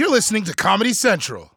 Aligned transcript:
You're 0.00 0.10
listening 0.10 0.44
to 0.44 0.54
Comedy 0.54 0.94
Central. 0.94 1.50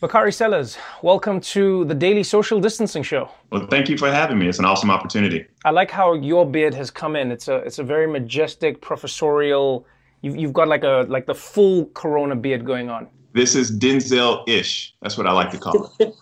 Bakari 0.00 0.32
Sellers, 0.32 0.78
welcome 1.02 1.42
to 1.42 1.84
the 1.84 1.94
Daily 1.94 2.22
Social 2.22 2.58
Distancing 2.58 3.02
Show. 3.02 3.28
Well, 3.52 3.66
thank 3.66 3.90
you 3.90 3.98
for 3.98 4.10
having 4.10 4.38
me. 4.38 4.48
It's 4.48 4.58
an 4.58 4.64
awesome 4.64 4.90
opportunity. 4.90 5.44
I 5.62 5.72
like 5.72 5.90
how 5.90 6.14
your 6.14 6.50
beard 6.50 6.72
has 6.72 6.90
come 6.90 7.16
in. 7.16 7.30
It's 7.30 7.48
a 7.48 7.56
it's 7.56 7.80
a 7.80 7.84
very 7.84 8.06
majestic, 8.06 8.80
professorial. 8.80 9.86
You've, 10.22 10.36
you've 10.36 10.54
got 10.54 10.68
like 10.68 10.84
a 10.84 11.04
like 11.10 11.26
the 11.26 11.34
full 11.34 11.84
Corona 11.92 12.34
beard 12.34 12.64
going 12.64 12.88
on. 12.88 13.06
This 13.34 13.54
is 13.54 13.70
Denzel-ish. 13.70 14.94
That's 15.02 15.18
what 15.18 15.26
I 15.26 15.32
like 15.32 15.50
to 15.50 15.58
call 15.58 15.94
it. 16.00 16.14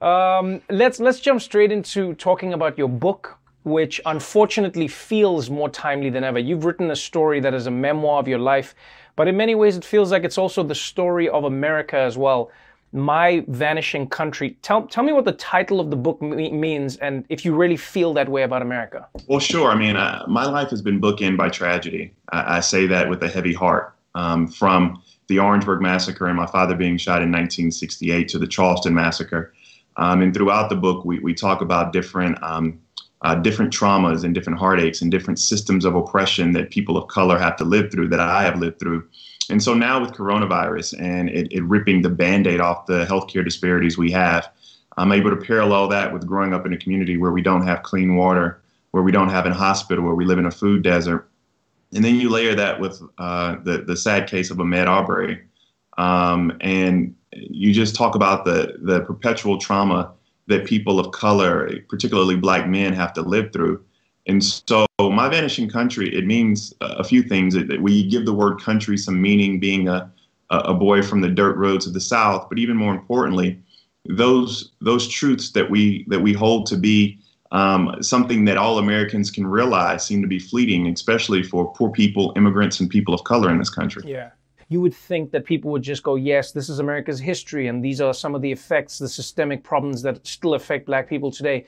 um, 0.02 0.62
let's 0.70 1.00
let's 1.00 1.20
jump 1.20 1.42
straight 1.42 1.70
into 1.70 2.14
talking 2.14 2.54
about 2.54 2.78
your 2.78 2.88
book, 2.88 3.36
which 3.64 4.00
unfortunately 4.06 4.88
feels 4.88 5.50
more 5.50 5.68
timely 5.68 6.10
than 6.10 6.22
ever. 6.22 6.38
You've 6.38 6.64
written 6.64 6.90
a 6.90 6.96
story 6.96 7.40
that 7.40 7.54
is 7.54 7.66
a 7.66 7.70
memoir 7.70 8.20
of 8.20 8.28
your 8.28 8.38
life 8.38 8.74
but 9.16 9.28
in 9.28 9.36
many 9.36 9.54
ways, 9.54 9.76
it 9.76 9.84
feels 9.84 10.10
like 10.10 10.24
it's 10.24 10.38
also 10.38 10.62
the 10.62 10.74
story 10.74 11.28
of 11.28 11.44
America 11.44 11.96
as 11.96 12.18
well. 12.18 12.50
My 12.92 13.44
Vanishing 13.48 14.08
Country. 14.08 14.56
Tell, 14.62 14.86
tell 14.86 15.02
me 15.02 15.12
what 15.12 15.24
the 15.24 15.32
title 15.32 15.80
of 15.80 15.90
the 15.90 15.96
book 15.96 16.22
me- 16.22 16.52
means 16.52 16.96
and 16.98 17.24
if 17.28 17.44
you 17.44 17.54
really 17.54 17.76
feel 17.76 18.12
that 18.14 18.28
way 18.28 18.42
about 18.42 18.62
America. 18.62 19.08
Well, 19.26 19.40
sure. 19.40 19.70
I 19.70 19.74
mean, 19.74 19.96
uh, 19.96 20.24
my 20.28 20.44
life 20.44 20.70
has 20.70 20.80
been 20.80 21.00
bookended 21.00 21.36
by 21.36 21.48
tragedy. 21.48 22.12
I, 22.32 22.58
I 22.58 22.60
say 22.60 22.86
that 22.86 23.08
with 23.08 23.22
a 23.22 23.28
heavy 23.28 23.52
heart. 23.52 23.92
Um, 24.16 24.46
from 24.46 25.02
the 25.26 25.40
Orangeburg 25.40 25.82
Massacre 25.82 26.26
and 26.26 26.36
my 26.36 26.46
father 26.46 26.76
being 26.76 26.96
shot 26.98 27.20
in 27.20 27.32
1968 27.32 28.28
to 28.28 28.38
the 28.38 28.46
Charleston 28.46 28.94
Massacre. 28.94 29.52
Um, 29.96 30.22
and 30.22 30.32
throughout 30.32 30.68
the 30.68 30.76
book, 30.76 31.04
we, 31.04 31.18
we 31.18 31.34
talk 31.34 31.62
about 31.62 31.92
different 31.92 32.40
um, 32.40 32.78
uh, 33.22 33.34
different 33.34 33.72
traumas 33.72 34.24
and 34.24 34.34
different 34.34 34.58
heartaches 34.58 35.02
and 35.02 35.10
different 35.10 35.38
systems 35.38 35.84
of 35.84 35.94
oppression 35.94 36.52
that 36.52 36.70
people 36.70 36.96
of 36.96 37.08
color 37.08 37.38
have 37.38 37.56
to 37.56 37.64
live 37.64 37.90
through, 37.90 38.08
that 38.08 38.20
I 38.20 38.42
have 38.42 38.58
lived 38.58 38.78
through. 38.78 39.08
And 39.50 39.62
so 39.62 39.74
now 39.74 40.00
with 40.00 40.12
coronavirus 40.12 41.00
and 41.00 41.28
it, 41.28 41.52
it 41.52 41.62
ripping 41.64 42.02
the 42.02 42.10
band 42.10 42.46
aid 42.46 42.60
off 42.60 42.86
the 42.86 43.04
healthcare 43.04 43.44
disparities 43.44 43.98
we 43.98 44.10
have, 44.12 44.50
I'm 44.96 45.12
able 45.12 45.30
to 45.30 45.36
parallel 45.36 45.88
that 45.88 46.12
with 46.12 46.26
growing 46.26 46.54
up 46.54 46.66
in 46.66 46.72
a 46.72 46.78
community 46.78 47.16
where 47.16 47.32
we 47.32 47.42
don't 47.42 47.66
have 47.66 47.82
clean 47.82 48.16
water, 48.16 48.62
where 48.92 49.02
we 49.02 49.12
don't 49.12 49.28
have 49.30 49.46
a 49.46 49.52
hospital, 49.52 50.04
where 50.04 50.14
we 50.14 50.24
live 50.24 50.38
in 50.38 50.46
a 50.46 50.50
food 50.50 50.82
desert. 50.82 51.28
And 51.94 52.04
then 52.04 52.16
you 52.16 52.28
layer 52.28 52.54
that 52.54 52.80
with 52.80 53.02
uh, 53.18 53.56
the, 53.62 53.78
the 53.78 53.96
sad 53.96 54.28
case 54.28 54.50
of 54.50 54.58
Ahmaud 54.58 54.86
Arbery. 54.86 55.42
Um, 55.98 56.56
and 56.60 57.14
you 57.32 57.72
just 57.72 57.94
talk 57.94 58.14
about 58.14 58.44
the, 58.44 58.76
the 58.82 59.00
perpetual 59.00 59.58
trauma 59.58 60.12
that 60.46 60.66
people 60.66 61.00
of 61.00 61.12
color, 61.12 61.70
particularly 61.88 62.36
black 62.36 62.68
men, 62.68 62.92
have 62.92 63.12
to 63.14 63.22
live 63.22 63.52
through. 63.52 63.82
And 64.26 64.42
so, 64.42 64.86
my 64.98 65.28
vanishing 65.28 65.68
country, 65.68 66.14
it 66.14 66.26
means 66.26 66.74
a 66.80 67.04
few 67.04 67.22
things. 67.22 67.56
We 67.80 68.08
give 68.08 68.24
the 68.24 68.32
word 68.32 68.60
country 68.60 68.96
some 68.96 69.20
meaning, 69.20 69.60
being 69.60 69.88
a, 69.88 70.10
a 70.50 70.74
boy 70.74 71.02
from 71.02 71.20
the 71.20 71.28
dirt 71.28 71.56
roads 71.56 71.86
of 71.86 71.92
the 71.92 72.00
South, 72.00 72.48
but 72.48 72.58
even 72.58 72.76
more 72.76 72.94
importantly, 72.94 73.60
those 74.06 74.72
those 74.80 75.08
truths 75.08 75.52
that 75.52 75.70
we 75.70 76.04
that 76.08 76.20
we 76.20 76.32
hold 76.32 76.66
to 76.66 76.76
be 76.76 77.18
um, 77.52 78.02
something 78.02 78.44
that 78.46 78.56
all 78.56 78.78
Americans 78.78 79.30
can 79.30 79.46
realize 79.46 80.04
seem 80.04 80.22
to 80.22 80.28
be 80.28 80.38
fleeting, 80.38 80.86
especially 80.88 81.42
for 81.42 81.72
poor 81.74 81.90
people, 81.90 82.32
immigrants, 82.36 82.80
and 82.80 82.88
people 82.88 83.14
of 83.14 83.24
color 83.24 83.50
in 83.50 83.58
this 83.58 83.70
country. 83.70 84.02
Yeah 84.06 84.30
you 84.68 84.80
would 84.80 84.94
think 84.94 85.30
that 85.32 85.44
people 85.44 85.70
would 85.70 85.82
just 85.82 86.02
go, 86.02 86.16
yes, 86.16 86.52
this 86.52 86.68
is 86.68 86.78
America's 86.78 87.20
history, 87.20 87.68
and 87.68 87.84
these 87.84 88.00
are 88.00 88.14
some 88.14 88.34
of 88.34 88.42
the 88.42 88.50
effects, 88.50 88.98
the 88.98 89.08
systemic 89.08 89.62
problems 89.62 90.02
that 90.02 90.26
still 90.26 90.54
affect 90.54 90.86
black 90.86 91.08
people 91.08 91.30
today. 91.30 91.66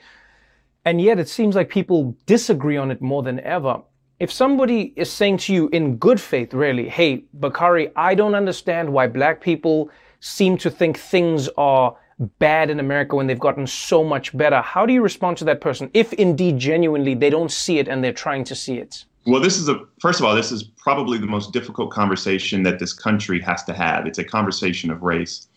And 0.85 1.01
yet 1.01 1.19
it 1.19 1.27
seems 1.27 1.55
like 1.55 1.69
people 1.69 2.15
disagree 2.25 2.77
on 2.77 2.91
it 2.91 3.01
more 3.01 3.23
than 3.23 3.39
ever. 3.41 3.81
If 4.19 4.31
somebody 4.31 4.93
is 4.95 5.11
saying 5.11 5.37
to 5.39 5.53
you 5.53 5.69
in 5.69 5.97
good 5.97 6.19
faith, 6.19 6.53
really, 6.53 6.89
hey, 6.89 7.25
Bakari, 7.33 7.91
I 7.95 8.15
don't 8.15 8.35
understand 8.35 8.91
why 8.91 9.07
black 9.07 9.41
people 9.41 9.91
seem 10.19 10.57
to 10.57 10.71
think 10.71 10.97
things 10.97 11.49
are 11.57 11.95
bad 12.39 12.69
in 12.69 12.79
America 12.79 13.15
when 13.15 13.27
they've 13.27 13.39
gotten 13.39 13.67
so 13.67 14.03
much 14.03 14.35
better, 14.35 14.61
how 14.61 14.85
do 14.85 14.93
you 14.93 15.01
respond 15.01 15.37
to 15.37 15.45
that 15.45 15.61
person 15.61 15.91
if 15.93 16.13
indeed 16.13 16.57
genuinely 16.57 17.13
they 17.13 17.29
don't 17.29 17.51
see 17.51 17.77
it 17.77 17.87
and 17.87 18.03
they're 18.03 18.13
trying 18.13 18.43
to 18.45 18.55
see 18.55 18.77
it? 18.77 19.05
Well, 19.27 19.41
this 19.41 19.57
is 19.57 19.67
a 19.67 19.81
first 19.99 20.21
of 20.21 20.25
all, 20.25 20.33
this 20.33 20.53
is 20.53 20.63
probably 20.63 21.17
the 21.17 21.27
most 21.27 21.51
difficult 21.51 21.91
conversation 21.91 22.63
that 22.63 22.79
this 22.79 22.93
country 22.93 23.41
has 23.41 23.61
to 23.65 23.73
have. 23.73 24.07
It's 24.07 24.19
a 24.19 24.23
conversation 24.23 24.89
of 24.89 25.03
race, 25.03 25.47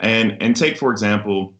and 0.00 0.40
and 0.40 0.54
take 0.54 0.78
for 0.78 0.92
example 0.92 1.52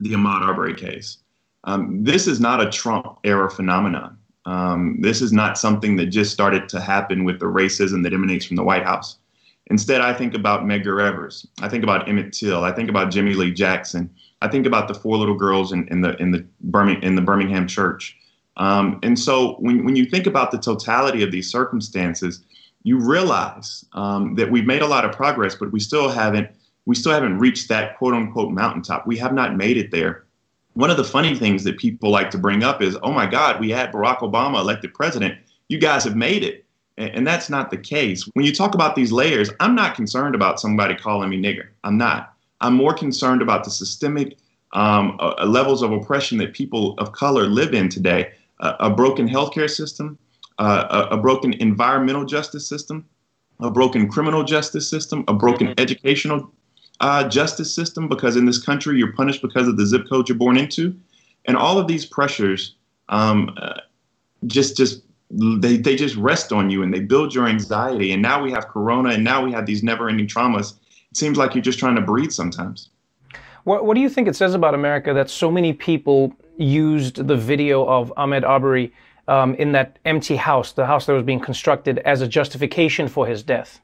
the 0.00 0.14
Ahmaud 0.14 0.40
Arbery 0.40 0.74
case. 0.74 1.18
Um, 1.64 2.02
this 2.02 2.26
is 2.26 2.40
not 2.40 2.62
a 2.62 2.70
Trump 2.70 3.18
era 3.22 3.50
phenomenon. 3.50 4.16
Um, 4.46 4.96
this 5.00 5.20
is 5.20 5.30
not 5.30 5.58
something 5.58 5.96
that 5.96 6.06
just 6.06 6.32
started 6.32 6.70
to 6.70 6.80
happen 6.80 7.24
with 7.24 7.38
the 7.38 7.46
racism 7.46 8.02
that 8.04 8.14
emanates 8.14 8.46
from 8.46 8.56
the 8.56 8.64
White 8.64 8.84
House. 8.84 9.18
Instead, 9.66 10.00
I 10.00 10.14
think 10.14 10.32
about 10.32 10.64
Medgar 10.64 11.02
Evers. 11.02 11.46
I 11.60 11.68
think 11.68 11.84
about 11.84 12.08
Emmett 12.08 12.32
Till. 12.32 12.64
I 12.64 12.72
think 12.72 12.88
about 12.88 13.10
Jimmy 13.10 13.34
Lee 13.34 13.52
Jackson. 13.52 14.08
I 14.40 14.48
think 14.48 14.64
about 14.64 14.88
the 14.88 14.94
four 14.94 15.18
little 15.18 15.36
girls 15.36 15.70
in, 15.70 15.86
in 15.88 16.00
the 16.00 16.16
in 16.16 16.30
the 16.30 16.46
Birmingham 16.62 17.02
in 17.02 17.14
the 17.14 17.22
Birmingham 17.22 17.66
church. 17.66 18.16
Um, 18.56 19.00
and 19.02 19.18
so 19.18 19.54
when, 19.54 19.84
when 19.84 19.96
you 19.96 20.06
think 20.06 20.26
about 20.26 20.50
the 20.50 20.58
totality 20.58 21.22
of 21.22 21.32
these 21.32 21.50
circumstances, 21.50 22.44
you 22.84 22.98
realize 22.98 23.84
um, 23.92 24.34
that 24.36 24.50
we've 24.50 24.66
made 24.66 24.82
a 24.82 24.86
lot 24.86 25.04
of 25.04 25.12
progress, 25.12 25.54
but 25.54 25.72
we 25.72 25.80
still 25.80 26.08
haven't 26.08 26.50
we 26.86 26.94
still 26.94 27.12
haven't 27.12 27.38
reached 27.38 27.68
that 27.70 27.96
quote 27.96 28.12
unquote 28.12 28.52
mountaintop. 28.52 29.06
We 29.06 29.16
have 29.16 29.32
not 29.32 29.56
made 29.56 29.78
it 29.78 29.90
there. 29.90 30.24
One 30.74 30.90
of 30.90 30.98
the 30.98 31.04
funny 31.04 31.34
things 31.34 31.64
that 31.64 31.78
people 31.78 32.10
like 32.10 32.30
to 32.32 32.38
bring 32.38 32.62
up 32.62 32.82
is, 32.82 32.98
oh 33.02 33.12
my 33.12 33.26
God, 33.26 33.58
we 33.58 33.70
had 33.70 33.90
Barack 33.90 34.18
Obama 34.18 34.60
elected 34.60 34.92
president. 34.92 35.38
You 35.68 35.78
guys 35.78 36.04
have 36.04 36.16
made 36.16 36.44
it. 36.44 36.64
And, 36.96 37.26
that's 37.26 37.50
not 37.50 37.70
the 37.70 37.76
case. 37.76 38.22
When 38.34 38.44
you 38.44 38.54
talk 38.54 38.74
about 38.74 38.94
these 38.94 39.10
layers, 39.10 39.50
I'm 39.58 39.74
not 39.74 39.96
concerned 39.96 40.36
about 40.36 40.60
somebody 40.60 40.94
calling 40.94 41.28
me 41.28 41.40
nigger. 41.40 41.68
I'm 41.82 41.98
not. 41.98 42.34
I'm 42.60 42.74
more 42.74 42.94
concerned 42.94 43.42
about 43.42 43.64
the 43.64 43.70
systemic 43.70 44.36
um, 44.72 45.16
uh, 45.20 45.44
levels 45.44 45.82
of 45.82 45.90
oppression 45.90 46.38
that 46.38 46.52
people 46.52 46.94
of 46.98 47.10
color 47.10 47.46
live 47.46 47.74
in 47.74 47.88
today 47.88 48.32
a, 48.60 48.90
broken 48.90 49.28
healthcare 49.28 49.68
system, 49.68 50.18
uh, 50.58 51.06
a, 51.10 51.16
a, 51.16 51.16
broken 51.16 51.52
environmental 51.54 52.24
justice 52.24 52.66
system, 52.66 53.04
a 53.60 53.70
broken 53.70 54.08
criminal 54.08 54.44
justice 54.44 54.88
system, 54.88 55.24
a 55.28 55.34
broken 55.34 55.68
mm-hmm. 55.68 55.80
educational 55.80 56.50
uh, 57.00 57.28
justice 57.28 57.74
system, 57.74 58.08
because 58.08 58.36
in 58.36 58.46
this 58.46 58.62
country 58.62 58.98
you're 58.98 59.12
punished 59.12 59.42
because 59.42 59.66
of 59.66 59.76
the 59.76 59.86
zip 59.86 60.02
code 60.08 60.28
you're 60.28 60.38
born 60.38 60.56
into, 60.56 60.96
and 61.46 61.56
all 61.56 61.78
of 61.78 61.88
these 61.88 62.06
pressures 62.06 62.76
um, 63.08 63.54
uh, 63.60 63.80
just 64.46 64.76
just 64.76 65.02
they, 65.30 65.76
they 65.76 65.96
just 65.96 66.16
rest 66.16 66.52
on 66.52 66.70
you 66.70 66.82
and 66.82 66.92
they 66.92 67.00
build 67.00 67.34
your 67.34 67.46
anxiety. 67.48 68.12
And 68.12 68.22
now 68.22 68.42
we 68.42 68.52
have 68.52 68.68
corona, 68.68 69.10
and 69.10 69.24
now 69.24 69.44
we 69.44 69.52
have 69.52 69.66
these 69.66 69.82
never-ending 69.82 70.28
traumas. 70.28 70.74
It 71.10 71.16
seems 71.16 71.36
like 71.36 71.54
you're 71.54 71.62
just 71.62 71.78
trying 71.78 71.96
to 71.96 72.02
breathe 72.02 72.30
sometimes. 72.30 72.90
What, 73.64 73.86
what 73.86 73.94
do 73.94 74.00
you 74.00 74.08
think 74.08 74.28
it 74.28 74.36
says 74.36 74.54
about 74.54 74.74
America 74.74 75.14
that 75.14 75.30
so 75.30 75.50
many 75.50 75.72
people 75.72 76.34
used 76.56 77.26
the 77.26 77.36
video 77.36 77.86
of 77.86 78.12
Ahmaud 78.16 78.44
Arbery 78.44 78.92
um, 79.28 79.54
in 79.54 79.72
that 79.72 79.98
empty 80.04 80.36
house, 80.36 80.72
the 80.72 80.86
house 80.86 81.06
that 81.06 81.12
was 81.12 81.24
being 81.24 81.40
constructed, 81.40 81.98
as 82.00 82.20
a 82.20 82.28
justification 82.28 83.08
for 83.08 83.26
his 83.26 83.42
death, 83.42 83.80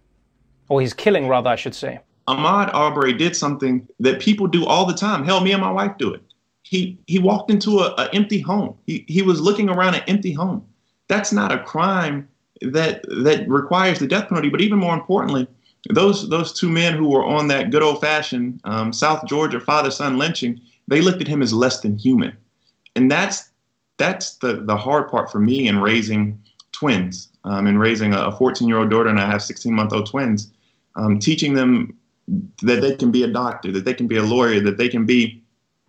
or 0.69 0.81
his 0.81 0.93
killing, 0.93 1.29
rather, 1.29 1.51
I 1.51 1.57
should 1.57 1.75
say. 1.75 2.01
Ahmaud 2.29 2.73
Arbery 2.75 3.13
did 3.13 3.35
something 3.35 3.87
that 3.99 4.21
people 4.21 4.47
do 4.47 4.65
all 4.67 4.87
the 4.87 4.95
time. 4.95 5.25
Hell, 5.25 5.41
me 5.41 5.53
and 5.53 5.61
my 5.61 5.71
wife 5.71 5.97
do 5.99 6.13
it. 6.13 6.23
He 6.63 6.99
he 7.07 7.19
walked 7.19 7.51
into 7.51 7.81
an 7.81 8.09
empty 8.13 8.41
home. 8.41 8.77
He 8.87 9.05
he 9.09 9.23
was 9.23 9.41
looking 9.41 9.69
around 9.69 9.95
an 9.95 10.03
empty 10.07 10.33
home. 10.33 10.65
That's 11.09 11.33
not 11.33 11.51
a 11.51 11.59
crime 11.59 12.29
that 12.61 13.03
that 13.25 13.49
requires 13.49 13.99
the 13.99 14.07
death 14.07 14.29
penalty. 14.29 14.51
But 14.51 14.61
even 14.61 14.79
more 14.79 14.95
importantly, 14.95 15.49
those 15.89 16.29
those 16.29 16.53
two 16.53 16.69
men 16.69 16.95
who 16.95 17.09
were 17.09 17.25
on 17.25 17.49
that 17.49 17.71
good 17.71 17.83
old 17.83 18.01
fashioned 18.01 18.61
um, 18.65 18.93
South 18.93 19.27
Georgia 19.27 19.59
father 19.59 19.91
son 19.91 20.19
lynching, 20.19 20.61
they 20.87 21.01
looked 21.01 21.23
at 21.23 21.27
him 21.27 21.43
as 21.43 21.53
less 21.53 21.81
than 21.81 21.99
human 21.99 22.37
and 23.01 23.11
that's 23.11 23.51
that's 23.97 24.37
the 24.37 24.63
the 24.65 24.77
hard 24.77 25.09
part 25.09 25.33
for 25.33 25.41
me 25.41 25.67
in 25.67 25.81
raising 25.81 26.41
twins 26.73 27.29
um, 27.45 27.67
and 27.67 27.81
raising 27.81 28.13
a 28.13 28.31
14 28.37 28.69
year 28.69 28.79
old 28.79 28.91
daughter 28.91 29.09
and 29.09 29.19
I 29.19 29.27
have 29.27 29.43
16 29.43 29.73
month 29.73 29.93
old 29.93 30.07
twins, 30.07 30.53
um, 30.97 31.19
teaching 31.19 31.55
them 31.55 31.97
that 32.63 32.81
they 32.81 32.95
can 32.95 33.11
be 33.11 33.25
a 33.25 33.27
doctor, 33.29 33.73
that 33.73 33.85
they 33.85 33.95
can 33.95 34.07
be 34.07 34.17
a 34.17 34.23
lawyer, 34.23 34.61
that 34.61 34.77
they 34.77 34.89
can 34.89 35.07
be 35.07 35.43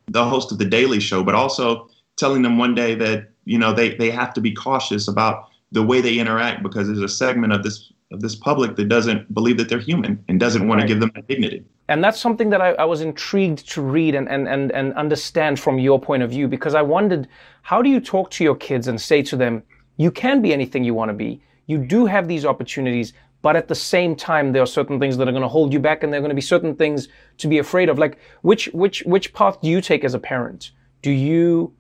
the 0.08 0.26
host 0.26 0.52
of 0.52 0.58
the 0.58 0.66
Daily 0.66 1.00
Show, 1.00 1.24
but 1.24 1.36
also 1.36 1.90
telling 2.16 2.42
them 2.42 2.58
one 2.58 2.74
day 2.74 2.96
that 2.96 3.30
you 3.46 3.58
know 3.58 3.74
they 3.74 3.96
they 3.96 4.10
have 4.10 4.34
to 4.36 4.42
be 4.42 4.54
cautious 4.54 5.08
about 5.08 5.50
the 5.72 5.84
way 5.84 6.00
they 6.02 6.18
interact 6.18 6.64
because 6.64 6.88
there's 6.88 7.00
a 7.00 7.10
segment 7.10 7.52
of 7.54 7.64
this 7.64 7.92
of 8.12 8.22
this 8.22 8.36
public 8.36 8.76
that 8.78 8.90
doesn't 8.90 9.34
believe 9.34 9.58
that 9.58 9.70
they're 9.70 9.80
human 9.80 10.24
and 10.28 10.40
doesn't 10.40 10.68
want 10.68 10.80
right. 10.80 10.88
to 10.88 10.94
give 10.94 11.00
them 11.00 11.12
that 11.16 11.28
dignity. 11.28 11.64
And 11.92 12.02
that's 12.02 12.22
something 12.22 12.50
that 12.52 12.62
I, 12.62 12.70
I, 12.76 12.86
was 12.86 13.02
intrigued 13.02 13.70
to 13.72 13.82
read 13.82 14.16
and, 14.16 14.30
and, 14.30 14.48
and, 14.48 14.72
and 14.72 14.94
understand 14.94 15.60
from 15.60 15.78
your 15.78 16.00
point 16.00 16.24
of 16.24 16.30
view 16.30 16.48
because 16.48 16.74
I 16.74 16.82
wondered 16.82 17.28
how 17.64 17.82
do 17.82 17.90
you 17.90 18.00
talk 18.00 18.32
to 18.32 18.46
your 18.46 18.56
kids 18.56 18.88
and 18.88 19.00
say 19.00 19.22
to 19.24 19.36
them, 19.36 19.62
you 19.98 20.10
can 20.10 20.42
be 20.42 20.54
anything 20.54 20.86
you 20.86 20.94
want 20.94 21.10
to 21.10 21.14
be. 21.14 21.44
You 21.66 21.80
do 21.80 22.06
have 22.06 22.30
these 22.30 22.46
opportunities, 22.46 23.12
but 23.42 23.58
at 23.58 23.68
the 23.68 23.76
same 23.76 24.16
time, 24.16 24.54
there 24.54 24.64
are 24.64 24.68
certain 24.68 25.02
things 25.02 25.18
that 25.18 25.28
are 25.28 25.34
going 25.34 25.42
to 25.42 25.50
hold 25.50 25.74
you 25.74 25.80
back 25.80 26.02
and 26.02 26.14
there 26.14 26.20
are 26.20 26.22
going 26.22 26.30
to 26.30 26.36
be 26.36 26.42
certain 26.42 26.78
things 26.78 27.10
to 27.40 27.50
be 27.50 27.58
afraid 27.58 27.90
of. 27.90 28.00
Like, 28.00 28.20
which, 28.42 28.68
which, 28.68 29.04
which 29.06 29.34
path 29.34 29.60
do 29.60 29.68
you 29.68 29.82
take 29.82 30.06
as 30.06 30.14
a 30.14 30.20
parent? 30.20 30.72
Do 31.02 31.12
you, 31.12 31.74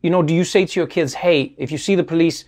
you 0.00 0.08
know, 0.08 0.22
do 0.22 0.32
you 0.32 0.42
say 0.42 0.64
to 0.64 0.80
your 0.80 0.86
kids, 0.86 1.12
hey, 1.12 1.54
if 1.58 1.70
you 1.70 1.76
see 1.76 1.96
the 1.96 2.02
police, 2.02 2.46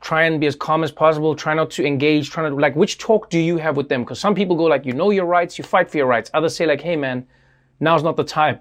try 0.00 0.22
and 0.24 0.40
be 0.40 0.46
as 0.46 0.56
calm 0.56 0.84
as 0.84 0.92
possible, 0.92 1.34
try 1.34 1.54
not 1.54 1.70
to 1.72 1.84
engage, 1.84 2.30
try 2.30 2.48
not 2.48 2.58
like, 2.58 2.76
which 2.76 2.98
talk 2.98 3.30
do 3.30 3.38
you 3.38 3.56
have 3.56 3.76
with 3.76 3.88
them? 3.88 4.02
Because 4.02 4.20
some 4.20 4.34
people 4.34 4.56
go 4.56 4.64
like, 4.64 4.86
you 4.86 4.92
know 4.92 5.10
your 5.10 5.26
rights, 5.26 5.58
you 5.58 5.64
fight 5.64 5.90
for 5.90 5.96
your 5.96 6.06
rights. 6.06 6.30
Others 6.34 6.56
say 6.56 6.66
like, 6.66 6.80
hey 6.80 6.96
man, 6.96 7.26
now's 7.80 8.02
not 8.02 8.16
the 8.16 8.24
time. 8.24 8.60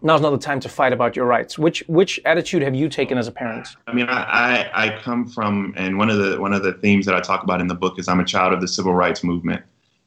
Now's 0.00 0.20
not 0.20 0.30
the 0.30 0.38
time 0.38 0.60
to 0.60 0.68
fight 0.68 0.92
about 0.92 1.16
your 1.16 1.26
rights. 1.26 1.58
Which 1.58 1.82
which 1.88 2.20
attitude 2.24 2.62
have 2.62 2.74
you 2.74 2.88
taken 2.88 3.18
as 3.18 3.26
a 3.26 3.32
parent? 3.32 3.68
I 3.88 3.92
mean, 3.92 4.06
I, 4.08 4.22
I, 4.22 4.86
I 4.86 4.98
come 5.00 5.26
from, 5.26 5.74
and 5.76 5.98
one 5.98 6.08
of 6.08 6.18
the 6.18 6.40
one 6.40 6.52
of 6.52 6.62
the 6.62 6.74
themes 6.74 7.04
that 7.06 7.16
I 7.16 7.20
talk 7.20 7.42
about 7.42 7.60
in 7.60 7.66
the 7.66 7.74
book 7.74 7.98
is 7.98 8.06
I'm 8.06 8.20
a 8.20 8.24
child 8.24 8.52
of 8.52 8.60
the 8.60 8.68
civil 8.68 8.94
rights 8.94 9.24
movement. 9.24 9.62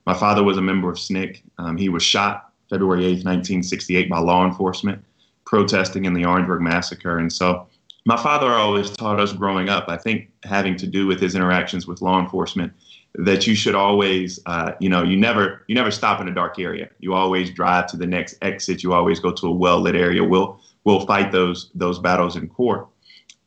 My 0.06 0.14
father 0.14 0.44
was 0.44 0.58
a 0.58 0.62
member 0.62 0.90
of 0.90 0.98
SNCC. 0.98 1.42
Um, 1.58 1.76
he 1.76 1.90
was 1.90 2.04
shot 2.04 2.52
February 2.70 3.04
8th, 3.04 3.26
1968, 3.26 4.10
by 4.10 4.20
law 4.20 4.46
enforcement 4.46 5.04
protesting 5.46 6.06
in 6.06 6.14
the 6.14 6.24
Orangeburg 6.24 6.62
massacre, 6.62 7.18
and 7.18 7.32
so 7.32 7.68
my 8.06 8.18
father 8.18 8.52
always 8.52 8.90
taught 8.92 9.20
us 9.20 9.32
growing 9.34 9.70
up, 9.70 9.86
I 9.88 9.98
think 9.98 10.32
having 10.44 10.76
to 10.78 10.88
do 10.88 11.06
with 11.06 11.20
his 11.20 11.36
interactions 11.36 11.86
with 11.86 12.02
law 12.02 12.20
enforcement, 12.20 12.74
that 13.16 13.46
you 13.46 13.56
should 13.56 13.76
always, 13.76 14.40
uh, 14.46 14.72
you 14.80 14.90
know, 14.90 15.04
you 15.04 15.18
never, 15.18 15.64
you 15.68 15.76
never 15.76 15.92
stop 15.92 16.20
in 16.22 16.28
a 16.28 16.34
dark 16.34 16.58
area. 16.58 16.90
You 17.00 17.14
always 17.14 17.52
drive 17.52 17.88
to 17.88 17.98
the 17.98 18.08
next 18.08 18.38
exit. 18.42 18.84
You 18.84 18.94
always 18.94 19.20
go 19.20 19.32
to 19.32 19.48
a 19.48 19.52
well-lit 19.52 19.96
area. 19.96 20.24
We'll, 20.24 20.60
we'll 20.84 21.06
fight 21.06 21.32
those, 21.32 21.70
those 21.76 22.00
battles 22.00 22.36
in 22.36 22.48
court. 22.48 22.88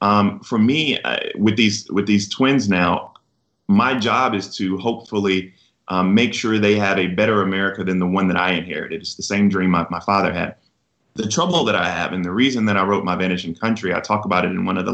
Um, 0.01 0.41
for 0.41 0.59
me, 0.59 1.01
uh, 1.01 1.19
with 1.37 1.57
these, 1.57 1.91
with 1.91 2.07
these 2.07 2.29
twins 2.29 2.69
now, 2.69 3.15
my 3.69 3.99
job 3.99 4.35
is 4.35 4.55
to 4.57 4.77
hopefully 4.77 5.55
um, 5.89 6.15
make 6.15 6.35
sure 6.35 6.59
they 6.59 6.77
have 6.77 6.99
a 6.99 7.09
better 7.09 7.43
America 7.43 7.83
than 7.83 7.99
the 7.99 8.07
one 8.07 8.29
that 8.29 8.37
I 8.37 8.53
inherited. 8.53 9.01
It's 9.01 9.15
the 9.15 9.23
same 9.23 9.49
dream 9.49 9.71
my, 9.71 9.87
my 9.91 10.01
father 10.01 10.33
had 10.33 10.57
the 11.15 11.29
trouble 11.29 11.65
that 11.65 11.77
I 11.77 11.89
have, 11.89 12.13
and 12.13 12.25
the 12.25 12.33
reason 12.33 12.65
that 12.67 12.77
I 12.77 12.85
wrote 12.85 13.05
My 13.05 13.15
Vanishing 13.15 13.55
Country, 13.55 13.95
I 13.95 14.01
talk 14.01 14.25
about 14.25 14.45
it 14.45 14.51
in 14.51 14.65
one 14.65 14.77
of 14.77 14.85
the 14.85 14.93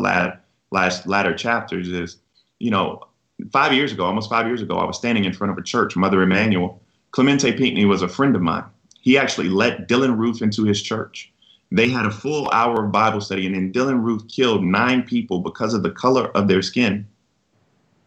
last, 0.71 1.07
latter 1.07 1.35
chapters, 1.35 1.89
is, 1.89 2.19
you 2.59 2.71
know, 2.71 3.03
five 3.51 3.73
years 3.73 3.93
ago, 3.93 4.05
almost 4.05 4.29
five 4.29 4.47
years 4.47 4.61
ago, 4.61 4.77
I 4.77 4.85
was 4.85 4.99
standing 4.99 5.25
in 5.25 5.33
front 5.33 5.51
of 5.51 5.59
a 5.59 5.63
church, 5.63 5.97
Mother 5.97 6.23
Emanuel. 6.23 6.81
Clementa 7.13 7.57
Pinckney 7.57 7.87
was 7.87 8.03
a 8.03 8.09
friend 8.09 8.37
of 8.37 8.43
mine. 8.43 8.65
He 9.01 9.17
actually 9.17 9.49
let 9.49 9.89
Dylann 9.89 10.19
Roof 10.19 10.43
into 10.43 10.65
his 10.65 10.83
church. 10.83 11.33
They 11.73 11.89
had 11.89 12.05
a 12.05 12.11
full 12.11 12.51
hour 12.51 12.85
of 12.85 12.93
Bible 12.93 13.23
study, 13.23 13.47
and 13.47 13.55
then 13.55 13.73
Dylann 13.73 14.03
Roof 14.03 14.29
killed 14.29 14.63
nine 14.63 15.03
people 15.03 15.39
because 15.41 15.73
of 15.73 15.83
the 15.83 15.91
color 15.91 16.27
of 16.37 16.49
their 16.49 16.61
skin. 16.61 17.07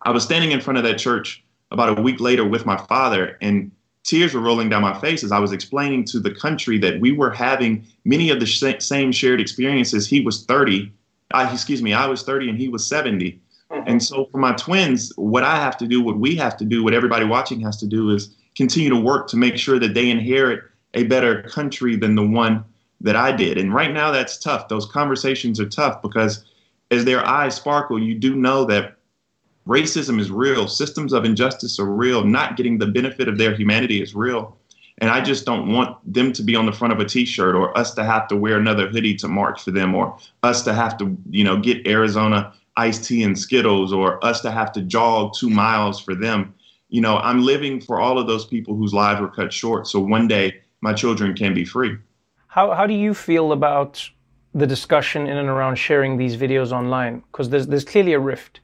I 0.03 0.11
was 0.11 0.23
standing 0.23 0.51
in 0.51 0.61
front 0.61 0.77
of 0.77 0.83
that 0.83 0.99
church 0.99 1.43
about 1.71 1.97
a 1.97 2.01
week 2.01 2.19
later 2.19 2.45
with 2.45 2.65
my 2.65 2.77
father, 2.77 3.37
and 3.41 3.71
tears 4.03 4.33
were 4.33 4.41
rolling 4.41 4.69
down 4.69 4.81
my 4.81 4.99
face 4.99 5.23
as 5.23 5.31
I 5.31 5.39
was 5.39 5.51
explaining 5.51 6.05
to 6.05 6.19
the 6.19 6.33
country 6.33 6.77
that 6.79 6.99
we 6.99 7.11
were 7.11 7.31
having 7.31 7.85
many 8.05 8.29
of 8.29 8.39
the 8.39 8.45
sh- 8.45 8.63
same 8.79 9.11
shared 9.11 9.39
experiences. 9.39 10.07
He 10.07 10.21
was 10.21 10.45
30, 10.45 10.91
I, 11.33 11.51
excuse 11.51 11.81
me, 11.81 11.93
I 11.93 12.05
was 12.05 12.23
30 12.23 12.49
and 12.49 12.57
he 12.57 12.67
was 12.67 12.85
70. 12.85 13.39
Mm-hmm. 13.71 13.87
And 13.87 14.03
so 14.03 14.25
for 14.31 14.37
my 14.37 14.53
twins, 14.53 15.11
what 15.15 15.43
I 15.43 15.55
have 15.55 15.77
to 15.77 15.87
do, 15.87 16.01
what 16.01 16.19
we 16.19 16.35
have 16.35 16.57
to 16.57 16.65
do, 16.65 16.83
what 16.83 16.93
everybody 16.93 17.25
watching 17.25 17.61
has 17.61 17.77
to 17.77 17.87
do 17.87 18.09
is 18.11 18.35
continue 18.55 18.89
to 18.89 18.99
work 18.99 19.27
to 19.29 19.37
make 19.37 19.57
sure 19.57 19.79
that 19.79 19.93
they 19.93 20.09
inherit 20.09 20.63
a 20.93 21.05
better 21.05 21.41
country 21.43 21.95
than 21.95 22.15
the 22.15 22.27
one 22.27 22.63
that 23.01 23.15
I 23.15 23.31
did. 23.31 23.57
And 23.57 23.73
right 23.73 23.91
now 23.91 24.11
that's 24.11 24.37
tough. 24.37 24.67
Those 24.67 24.85
conversations 24.85 25.59
are 25.59 25.67
tough 25.67 26.01
because 26.01 26.45
as 26.91 27.05
their 27.05 27.25
eyes 27.25 27.55
sparkle, 27.55 28.01
you 28.01 28.15
do 28.15 28.35
know 28.35 28.65
that 28.65 28.97
racism 29.67 30.19
is 30.19 30.31
real. 30.31 30.67
Systems 30.67 31.13
of 31.13 31.25
injustice 31.25 31.79
are 31.79 31.85
real. 31.85 32.23
Not 32.23 32.57
getting 32.57 32.77
the 32.77 32.87
benefit 32.87 33.27
of 33.27 33.37
their 33.37 33.55
humanity 33.55 34.01
is 34.01 34.15
real. 34.15 34.57
And 34.99 35.09
I 35.09 35.21
just 35.21 35.45
don't 35.45 35.73
want 35.73 35.97
them 36.11 36.31
to 36.33 36.43
be 36.43 36.55
on 36.55 36.65
the 36.65 36.71
front 36.71 36.93
of 36.93 36.99
a 36.99 37.05
T-shirt, 37.05 37.55
or 37.55 37.75
us 37.77 37.93
to 37.95 38.03
have 38.03 38.27
to 38.27 38.35
wear 38.35 38.57
another 38.57 38.87
hoodie 38.87 39.15
to 39.15 39.27
march 39.27 39.63
for 39.63 39.71
them, 39.71 39.95
or 39.95 40.17
us 40.43 40.61
to 40.63 40.73
have 40.73 40.97
to, 40.97 41.17
you 41.29 41.43
know, 41.43 41.57
get 41.57 41.87
Arizona 41.87 42.53
iced 42.77 43.05
tea 43.05 43.23
and 43.23 43.37
Skittles, 43.37 43.91
or 43.91 44.23
us 44.23 44.41
to 44.41 44.51
have 44.51 44.71
to 44.73 44.81
jog 44.81 45.33
two 45.33 45.49
miles 45.49 45.99
for 45.99 46.13
them. 46.13 46.53
You 46.89 47.01
know, 47.01 47.17
I'm 47.17 47.41
living 47.41 47.81
for 47.81 47.99
all 47.99 48.19
of 48.19 48.27
those 48.27 48.45
people 48.45 48.75
whose 48.75 48.93
lives 48.93 49.19
were 49.19 49.29
cut 49.29 49.51
short, 49.51 49.87
so 49.87 49.99
one 49.99 50.27
day 50.27 50.61
my 50.81 50.93
children 50.93 51.33
can 51.33 51.53
be 51.53 51.65
free. 51.65 51.97
How 52.47 52.73
how 52.73 52.85
do 52.85 52.93
you 52.93 53.15
feel 53.15 53.51
about 53.51 54.07
the 54.53 54.67
discussion 54.67 55.25
in 55.25 55.37
and 55.37 55.49
around 55.49 55.77
sharing 55.77 56.17
these 56.17 56.37
videos 56.37 56.71
online? 56.71 57.23
Because 57.31 57.49
there's 57.49 57.65
there's 57.65 57.83
clearly 57.83 58.13
a 58.13 58.19
rift 58.19 58.59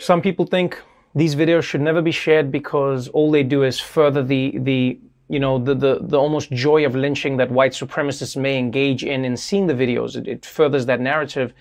some 0.00 0.22
people 0.22 0.46
think 0.46 0.80
these 1.14 1.34
videos 1.34 1.62
should 1.62 1.80
never 1.80 2.02
be 2.02 2.10
shared 2.10 2.50
because 2.50 3.08
all 3.08 3.30
they 3.30 3.42
do 3.42 3.62
is 3.62 3.78
further 3.78 4.22
the 4.22 4.56
the 4.58 4.98
you 5.28 5.38
know 5.38 5.58
the 5.58 5.74
the, 5.74 5.98
the 6.02 6.18
almost 6.18 6.50
joy 6.50 6.84
of 6.84 6.94
lynching 6.94 7.36
that 7.36 7.50
white 7.50 7.72
supremacists 7.72 8.36
may 8.36 8.58
engage 8.58 9.04
in 9.04 9.24
in 9.24 9.36
seeing 9.36 9.66
the 9.66 9.74
videos. 9.74 10.16
It, 10.16 10.26
it 10.26 10.46
furthers 10.46 10.86
that 10.86 11.00
narrative. 11.00 11.52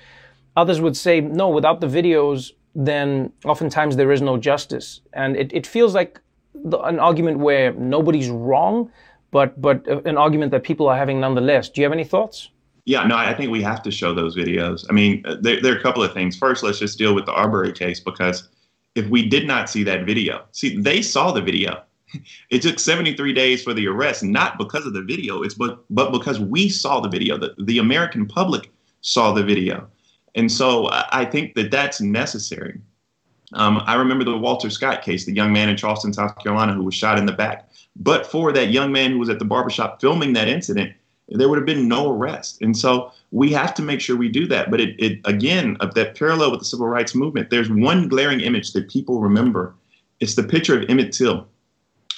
Others 0.56 0.82
would 0.82 0.98
say 0.98 1.22
no, 1.22 1.50
without 1.50 1.80
the 1.80 1.88
videos, 1.88 2.52
then 2.76 3.32
oftentimes 3.46 3.96
there 3.96 4.12
is 4.12 4.22
no 4.22 4.38
justice, 4.38 5.02
and 5.14 5.36
it, 5.36 5.54
it 5.54 5.68
feels 5.68 5.94
like 5.94 6.20
the, 6.54 6.80
an 6.80 7.00
argument 7.00 7.40
where 7.40 7.72
nobody's 7.74 8.30
wrong, 8.30 8.92
but 9.32 9.60
but 9.62 9.88
uh, 9.88 10.02
an 10.06 10.18
argument 10.18 10.52
that 10.52 10.64
people 10.64 10.88
are 10.88 10.98
having 10.98 11.20
nonetheless. 11.20 11.70
Do 11.70 11.82
you 11.82 11.86
have 11.86 11.94
any 11.94 12.04
thoughts? 12.04 12.50
Yeah, 12.90 13.04
no, 13.04 13.16
I 13.16 13.36
think 13.36 13.52
we 13.52 13.62
have 13.62 13.84
to 13.84 13.92
show 13.92 14.16
those 14.16 14.36
videos. 14.36 14.84
I 14.90 14.94
mean, 14.94 15.24
uh, 15.24 15.36
there, 15.40 15.62
there, 15.62 15.76
are 15.76 15.78
a 15.78 15.82
couple 15.82 16.02
of 16.02 16.12
things. 16.12 16.36
First, 16.36 16.64
let's 16.64 16.80
just 16.80 16.98
deal 16.98 17.14
with 17.14 17.28
the 17.28 17.32
Arbery 17.32 17.72
case 17.72 18.00
because 18.00 18.50
if 18.96 19.08
we 19.10 19.30
did 19.30 19.46
not 19.46 19.70
see 19.70 19.84
that 19.84 20.08
video, 20.08 20.46
see, 20.54 20.76
they 20.76 21.04
saw 21.04 21.32
the 21.32 21.42
video. 21.42 21.84
It 22.50 22.64
took 22.64 22.80
73 22.80 23.32
days 23.34 23.62
for 23.62 23.76
the 23.76 23.86
arrest, 23.86 24.24
not 24.24 24.58
because 24.58 24.88
of 24.88 24.94
the 24.94 25.04
video, 25.04 25.44
it's 25.44 25.54
but 25.54 25.86
but 25.92 26.10
because 26.10 26.40
we 26.40 26.68
saw 26.68 27.00
the 27.00 27.10
video. 27.10 27.38
The, 27.38 27.54
the 27.60 27.78
American 27.78 28.26
public 28.26 28.72
saw 29.02 29.34
the 29.34 29.44
video, 29.44 29.88
and 30.34 30.52
so 30.52 30.90
I 30.92 31.26
think 31.26 31.54
that 31.54 31.70
that's 31.70 32.02
necessary. 32.02 32.82
Um, 33.54 33.84
I 33.86 33.94
remember 33.94 34.24
the 34.24 34.36
Walter 34.36 34.72
Scott 34.72 35.04
case, 35.04 35.26
the 35.26 35.36
young 35.36 35.54
man 35.54 35.70
in 35.70 35.78
Charleston, 35.78 36.12
South 36.12 36.36
Carolina, 36.40 36.74
who 36.74 36.86
was 36.86 36.96
shot 36.96 37.20
in 37.20 37.28
the 37.28 37.34
back. 37.34 37.70
But 37.96 38.26
for 38.26 38.52
that 38.54 38.72
young 38.72 38.92
man 38.92 39.12
who 39.12 39.20
was 39.20 39.30
at 39.30 39.38
the 39.38 39.46
barbershop 39.46 40.02
filming 40.02 40.34
that 40.34 40.48
incident, 40.48 40.94
there 41.31 41.50
would 41.50 41.58
have 41.58 41.66
been 41.66 41.88
no 41.88 42.12
arrest. 42.12 42.62
And 42.62 42.76
so 42.76 43.12
we 43.31 43.52
have 43.52 43.74
to 43.76 43.81
make 43.81 44.02
sure 44.02 44.18
we 44.18 44.30
do 44.30 44.48
that. 44.48 44.72
But 44.72 44.81
it, 44.81 44.96
it 45.00 45.20
again, 45.26 45.78
of 45.80 45.94
that 45.94 46.18
parallel 46.18 46.52
with 46.52 46.62
the 46.62 46.66
civil 46.66 46.88
rights 46.88 47.14
movement, 47.14 47.50
there's 47.50 47.70
one 47.70 48.08
glaring 48.08 48.42
image 48.42 48.74
that 48.74 48.90
people 48.90 49.22
remember. 49.22 49.76
It's 50.20 50.36
the 50.36 50.44
picture 50.44 50.78
of 50.78 50.90
Emmett 50.90 51.14
Till, 51.14 51.48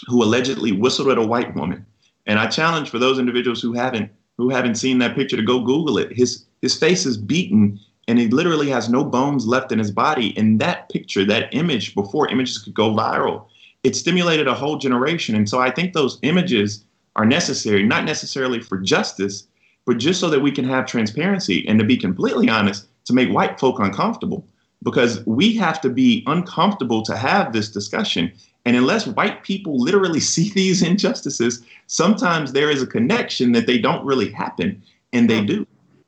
who 0.08 0.24
allegedly 0.24 0.72
whistled 0.72 1.10
at 1.10 1.18
a 1.18 1.26
white 1.26 1.54
woman. 1.56 1.86
And 2.26 2.40
I 2.40 2.48
challenge 2.48 2.90
for 2.90 3.00
those 3.00 3.20
individuals 3.20 3.62
who 3.62 3.74
haven't 3.74 4.12
who 4.38 4.50
haven't 4.50 4.76
seen 4.76 5.00
that 5.00 5.16
picture 5.16 5.38
to 5.38 5.44
go 5.44 5.60
Google 5.60 5.98
it. 5.98 6.12
His 6.12 6.46
his 6.62 6.78
face 6.78 7.06
is 7.06 7.18
beaten 7.18 7.80
and 8.08 8.20
he 8.20 8.28
literally 8.28 8.70
has 8.70 8.90
no 8.90 9.04
bones 9.04 9.46
left 9.46 9.72
in 9.72 9.80
his 9.80 9.92
body. 9.92 10.36
And 10.38 10.60
that 10.60 10.90
picture, 10.90 11.24
that 11.26 11.54
image, 11.54 11.96
before 11.96 12.30
images 12.30 12.58
could 12.58 12.74
go 12.74 12.92
viral, 12.92 13.46
it 13.84 13.96
stimulated 13.96 14.48
a 14.48 14.54
whole 14.54 14.78
generation. 14.78 15.36
And 15.36 15.48
so 15.48 15.60
I 15.60 15.72
think 15.72 15.94
those 15.94 16.20
images 16.22 16.84
are 17.16 17.26
necessary, 17.26 17.84
not 17.84 18.06
necessarily 18.06 18.60
for 18.60 18.78
justice, 18.78 19.48
but 19.86 19.98
just 19.98 20.20
so 20.20 20.30
that 20.30 20.40
we 20.40 20.52
can 20.52 20.66
have 20.66 20.86
transparency 20.86 21.68
and 21.68 21.80
to 21.80 21.86
be 21.86 21.98
completely 21.98 22.50
honest, 22.50 22.88
to 23.06 23.14
make 23.14 23.30
white 23.30 23.60
folk 23.60 23.80
uncomfortable. 23.80 24.46
Because 24.84 25.24
we 25.28 25.56
have 25.58 25.80
to 25.82 25.90
be 25.90 26.24
uncomfortable 26.26 27.04
to 27.04 27.16
have 27.16 27.54
this 27.54 27.70
discussion. 27.70 28.32
And 28.66 28.76
unless 28.76 29.06
white 29.06 29.44
people 29.44 29.78
literally 29.78 30.20
see 30.34 30.50
these 30.52 30.82
injustices, 30.82 31.64
sometimes 31.88 32.52
there 32.54 32.72
is 32.72 32.82
a 32.82 32.88
connection 32.88 33.52
that 33.52 33.68
they 33.68 33.78
don't 33.78 34.04
really 34.06 34.32
happen, 34.32 34.82
and 35.14 35.30
they 35.30 35.44
do. 35.44 35.68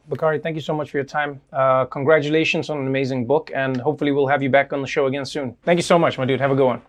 Bakari, 0.10 0.40
thank 0.40 0.56
you 0.56 0.62
so 0.62 0.74
much 0.74 0.92
for 0.92 0.98
your 0.98 1.06
time. 1.06 1.40
Uh, 1.52 1.86
congratulations 1.86 2.70
on 2.70 2.80
an 2.80 2.88
amazing 2.88 3.26
book, 3.26 3.52
and 3.54 3.78
hopefully 3.78 4.12
we'll 4.12 4.28
have 4.28 4.44
you 4.44 4.50
back 4.50 4.74
on 4.74 4.82
the 4.82 4.88
show 4.88 5.06
again 5.06 5.26
soon. 5.26 5.56
Thank 5.64 5.78
you 5.78 5.84
so 5.84 5.98
much, 5.98 6.18
my 6.18 6.26
dude. 6.26 6.42
Have 6.42 6.52
a 6.52 6.56
good 6.56 6.66
one. 6.66 6.82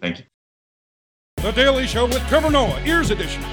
Thank 0.00 0.20
you. 0.20 0.24
The 1.36 1.50
Daily 1.50 1.86
Show 1.86 2.06
with 2.06 2.26
Trevor 2.28 2.50
Noah, 2.50 2.80
Ears 2.84 3.10
Edition. 3.10 3.42